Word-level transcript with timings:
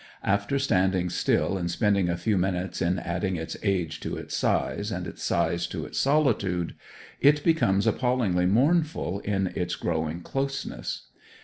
After 0.23 0.57
standing 0.57 1.11
still 1.11 1.59
and 1.59 1.69
spending 1.69 2.09
a 2.09 2.17
few 2.17 2.35
minutes 2.35 2.81
in 2.81 2.97
adding 2.97 3.35
its 3.35 3.55
age 3.61 3.99
to 3.99 4.17
its 4.17 4.35
size, 4.35 4.91
and 4.91 5.05
its 5.05 5.21
size 5.21 5.67
to 5.67 5.85
its 5.85 5.99
solitude, 5.99 6.73
it 7.19 7.43
becomes 7.43 7.85
appallingly 7.85 8.47
mournful 8.47 9.19
in 9.19 9.53
its 9.53 9.75
growing 9.75 10.21
closeness. 10.21 11.09